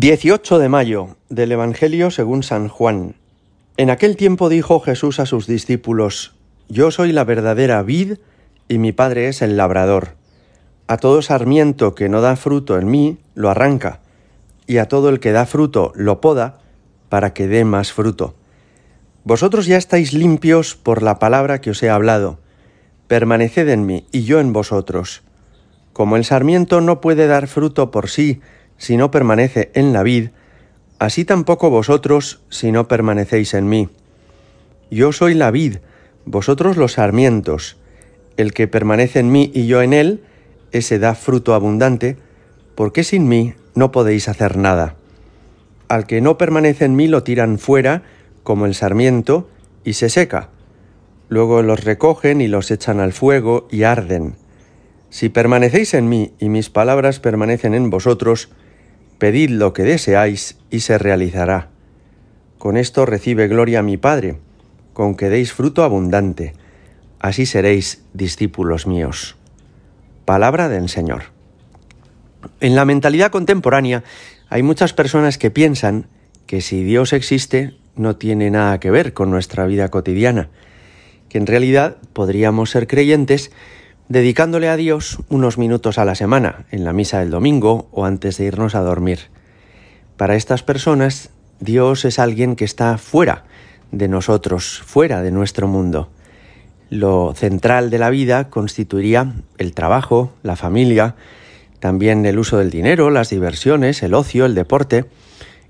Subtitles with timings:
[0.00, 3.16] 18 de mayo del Evangelio según San Juan.
[3.76, 6.36] En aquel tiempo dijo Jesús a sus discípulos,
[6.68, 8.18] Yo soy la verdadera vid
[8.68, 10.10] y mi Padre es el labrador.
[10.86, 13.98] A todo sarmiento que no da fruto en mí, lo arranca,
[14.68, 16.60] y a todo el que da fruto lo poda,
[17.08, 18.36] para que dé más fruto.
[19.24, 22.38] Vosotros ya estáis limpios por la palabra que os he hablado.
[23.08, 25.22] Permaneced en mí y yo en vosotros.
[25.92, 28.40] Como el sarmiento no puede dar fruto por sí,
[28.78, 30.30] si no permanece en la vid,
[30.98, 33.88] así tampoco vosotros si no permanecéis en mí.
[34.90, 35.76] Yo soy la vid,
[36.24, 37.76] vosotros los sarmientos.
[38.36, 40.22] El que permanece en mí y yo en él,
[40.72, 42.16] ese da fruto abundante,
[42.74, 44.94] porque sin mí no podéis hacer nada.
[45.88, 48.02] Al que no permanece en mí lo tiran fuera,
[48.42, 49.48] como el sarmiento,
[49.84, 50.50] y se seca.
[51.28, 54.36] Luego los recogen y los echan al fuego y arden.
[55.10, 58.50] Si permanecéis en mí y mis palabras permanecen en vosotros,
[59.18, 61.70] Pedid lo que deseáis y se realizará.
[62.58, 64.38] Con esto recibe gloria mi Padre,
[64.92, 66.54] con que deis fruto abundante.
[67.18, 69.36] Así seréis discípulos míos.
[70.24, 71.24] Palabra del Señor.
[72.60, 74.04] En la mentalidad contemporánea
[74.48, 76.06] hay muchas personas que piensan
[76.46, 80.48] que si Dios existe no tiene nada que ver con nuestra vida cotidiana,
[81.28, 83.50] que en realidad podríamos ser creyentes
[84.08, 88.38] dedicándole a Dios unos minutos a la semana, en la misa del domingo o antes
[88.38, 89.18] de irnos a dormir.
[90.16, 93.44] Para estas personas, Dios es alguien que está fuera
[93.92, 96.10] de nosotros, fuera de nuestro mundo.
[96.90, 101.14] Lo central de la vida constituiría el trabajo, la familia,
[101.80, 105.04] también el uso del dinero, las diversiones, el ocio, el deporte,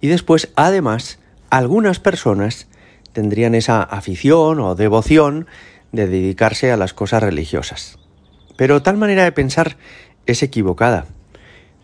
[0.00, 1.18] y después, además,
[1.50, 2.68] algunas personas
[3.12, 5.46] tendrían esa afición o devoción
[5.92, 7.99] de dedicarse a las cosas religiosas.
[8.60, 9.78] Pero tal manera de pensar
[10.26, 11.06] es equivocada.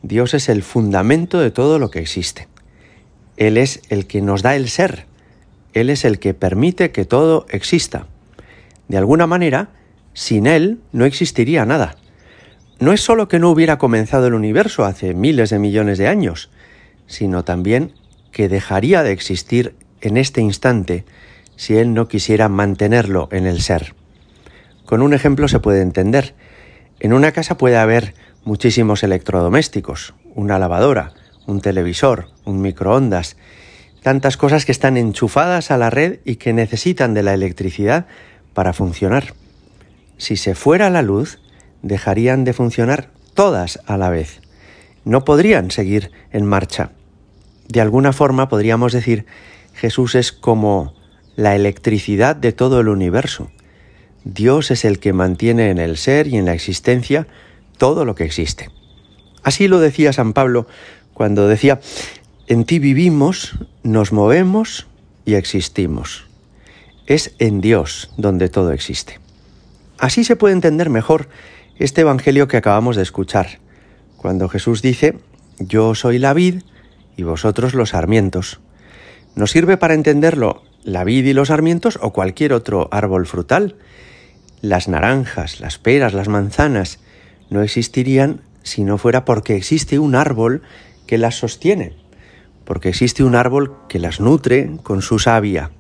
[0.03, 2.49] Dios es el fundamento de todo lo que existe.
[3.39, 5.07] Él es el que nos da el ser.
[5.73, 8.09] Él es el que permite que todo exista.
[8.89, 9.71] De alguna manera,
[10.13, 11.97] sin Él no existiría nada.
[12.79, 16.51] No es solo que no hubiera comenzado el universo hace miles de millones de años,
[17.07, 17.95] sino también
[18.33, 21.07] que dejaría de existir en este instante
[21.57, 23.95] si Él no quisiera mantenerlo en el ser.
[24.85, 26.35] Con un ejemplo se puede entender.
[26.99, 28.15] En una casa puede haber
[28.45, 31.13] muchísimos electrodomésticos, una lavadora,
[31.47, 33.37] un televisor, un microondas,
[34.03, 38.07] tantas cosas que están enchufadas a la red y que necesitan de la electricidad
[38.55, 39.35] para funcionar.
[40.17, 41.39] Si se fuera la luz,
[41.83, 44.41] dejarían de funcionar todas a la vez.
[45.05, 46.91] No podrían seguir en marcha.
[47.69, 49.27] De alguna forma podríamos decir,
[49.75, 50.95] Jesús es como
[51.37, 53.51] la electricidad de todo el universo.
[54.29, 57.29] Dios es el que mantiene en el ser y en la existencia
[57.79, 58.71] todo lo que existe.
[59.45, 60.67] Así lo decía San Pablo
[61.15, 61.79] cuando decía,
[62.49, 64.89] en ti vivimos, nos movemos
[65.25, 66.27] y existimos.
[67.07, 69.21] Es en Dios donde todo existe.
[69.97, 71.29] Así se puede entender mejor
[71.79, 73.61] este Evangelio que acabamos de escuchar,
[74.17, 75.17] cuando Jesús dice,
[75.61, 76.63] yo soy la vid
[77.17, 78.59] y vosotros los sarmientos.
[79.37, 83.77] Nos sirve para entenderlo la vid y los sarmientos o cualquier otro árbol frutal,
[84.61, 86.99] las naranjas, las peras, las manzanas
[87.51, 90.63] no existirían si no fuera porque existe un árbol
[91.07, 91.93] que las sostiene,
[92.65, 95.71] porque existe un árbol que las nutre con su savia.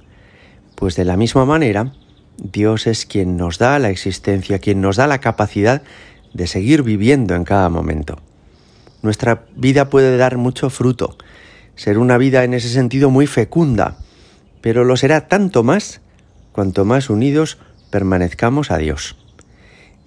[0.76, 1.92] Pues de la misma manera,
[2.38, 5.82] Dios es quien nos da la existencia, quien nos da la capacidad
[6.32, 8.19] de seguir viviendo en cada momento.
[9.03, 11.16] Nuestra vida puede dar mucho fruto,
[11.75, 13.97] ser una vida en ese sentido muy fecunda,
[14.60, 16.00] pero lo será tanto más
[16.53, 17.59] cuanto más unidos
[17.96, 19.16] permanezcamos a Dios.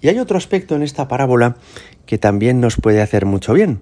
[0.00, 1.56] Y hay otro aspecto en esta parábola
[2.06, 3.80] que también nos puede hacer mucho bien,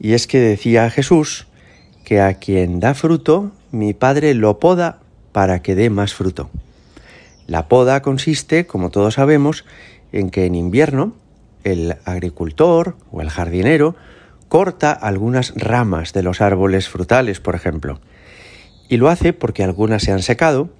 [0.00, 1.46] y es que decía Jesús
[2.04, 4.98] que a quien da fruto, mi Padre lo poda
[5.30, 6.50] para que dé más fruto.
[7.46, 9.64] La poda consiste, como todos sabemos,
[10.10, 11.14] en que en invierno
[11.62, 13.94] el agricultor o el jardinero
[14.48, 18.00] corta algunas ramas de los árboles frutales, por ejemplo,
[18.88, 20.70] y lo hace porque algunas se han secado,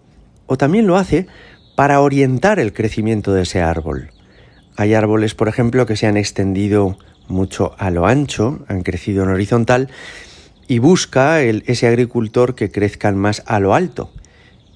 [0.46, 1.28] o también lo hace
[1.78, 4.10] para orientar el crecimiento de ese árbol.
[4.74, 6.98] Hay árboles, por ejemplo, que se han extendido
[7.28, 9.88] mucho a lo ancho, han crecido en horizontal,
[10.66, 14.10] y busca ese agricultor que crezcan más a lo alto,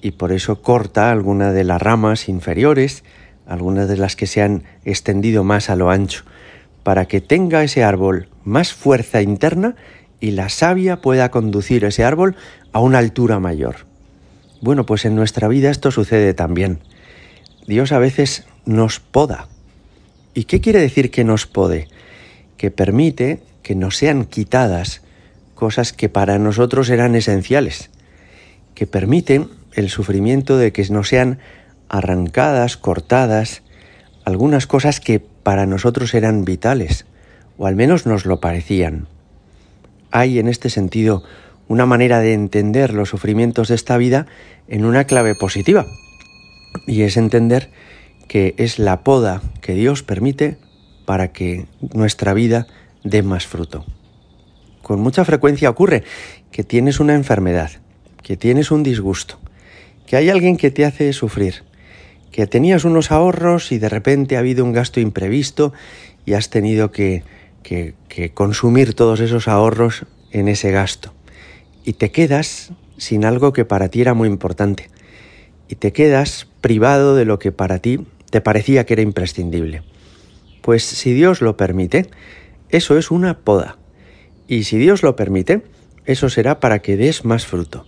[0.01, 3.03] y por eso corta algunas de las ramas inferiores,
[3.45, 6.23] algunas de las que se han extendido más a lo ancho,
[6.83, 9.75] para que tenga ese árbol más fuerza interna
[10.21, 12.37] y la savia pueda conducir ese árbol
[12.71, 13.87] a una altura mayor.
[14.61, 16.79] Bueno, pues en nuestra vida esto sucede también.
[17.67, 19.47] Dios a veces nos poda.
[20.33, 21.87] ¿Y qué quiere decir que nos pode?
[22.57, 25.01] Que permite que nos sean quitadas
[25.55, 27.89] cosas que para nosotros eran esenciales,
[28.75, 31.39] que permiten el sufrimiento de que no sean
[31.87, 33.61] arrancadas, cortadas,
[34.25, 37.05] algunas cosas que para nosotros eran vitales,
[37.57, 39.07] o al menos nos lo parecían.
[40.11, 41.23] Hay en este sentido
[41.67, 44.27] una manera de entender los sufrimientos de esta vida
[44.67, 45.85] en una clave positiva,
[46.87, 47.69] y es entender
[48.27, 50.57] que es la poda que Dios permite
[51.05, 52.67] para que nuestra vida
[53.03, 53.85] dé más fruto.
[54.81, 56.03] Con mucha frecuencia ocurre
[56.51, 57.71] que tienes una enfermedad,
[58.21, 59.39] que tienes un disgusto,
[60.05, 61.63] que hay alguien que te hace sufrir,
[62.31, 65.73] que tenías unos ahorros y de repente ha habido un gasto imprevisto
[66.25, 67.23] y has tenido que,
[67.63, 67.93] que,
[68.33, 71.13] consumir todos esos ahorros en ese gasto.
[71.85, 74.89] Y te quedas sin algo que para ti era muy importante.
[75.67, 79.83] Y te quedas privado de lo que para ti te parecía que era imprescindible.
[80.61, 82.09] Pues si Dios lo permite,
[82.69, 83.77] eso es una poda.
[84.47, 85.61] Y si Dios lo permite,
[86.05, 87.85] eso será para que des más fruto.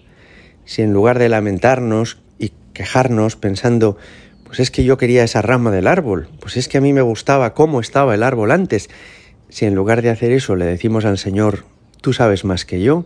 [0.66, 3.98] Si en lugar de lamentarnos y quejarnos pensando,
[4.44, 7.02] pues es que yo quería esa rama del árbol, pues es que a mí me
[7.02, 8.90] gustaba cómo estaba el árbol antes,
[9.48, 11.64] si en lugar de hacer eso le decimos al Señor,
[12.02, 13.06] tú sabes más que yo,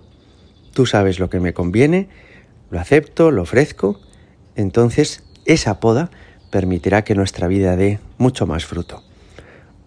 [0.74, 2.10] tú sabes lo que me conviene,
[2.71, 4.01] lo acepto, lo ofrezco,
[4.56, 6.12] entonces esa poda
[6.51, 9.04] permitirá que nuestra vida dé mucho más fruto.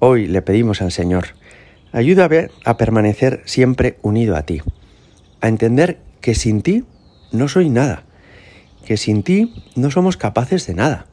[0.01, 1.29] Hoy le pedimos al Señor,
[1.93, 4.61] ayúdame a permanecer siempre unido a ti,
[5.41, 6.85] a entender que sin ti
[7.31, 8.03] no soy nada,
[8.85, 11.07] que sin ti no somos capaces de nada,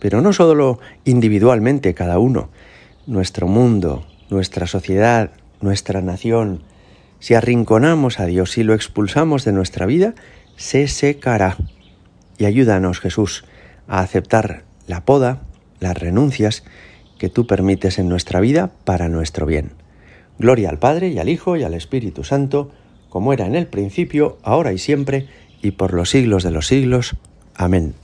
[0.00, 2.48] pero no solo individualmente cada uno,
[3.06, 6.62] nuestro mundo, nuestra sociedad, nuestra nación,
[7.18, 10.14] si arrinconamos a Dios y lo expulsamos de nuestra vida,
[10.56, 11.58] se secará.
[12.38, 13.44] Y ayúdanos, Jesús,
[13.88, 15.42] a aceptar la poda,
[15.80, 16.64] las renuncias
[17.18, 19.72] que tú permites en nuestra vida para nuestro bien.
[20.38, 22.70] Gloria al Padre y al Hijo y al Espíritu Santo,
[23.08, 25.28] como era en el principio, ahora y siempre,
[25.62, 27.16] y por los siglos de los siglos.
[27.54, 27.94] Amén.